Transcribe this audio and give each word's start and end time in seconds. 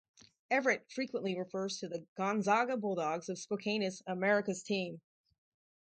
Everett 0.49 0.89
frequently 0.91 1.37
refers 1.37 1.77
to 1.77 1.87
the 1.87 2.03
Gonzaga 2.17 2.75
Bulldogs 2.75 3.29
of 3.29 3.37
Spokane 3.37 3.83
as 3.83 4.01
"America's 4.07 4.63
Team". 4.63 4.99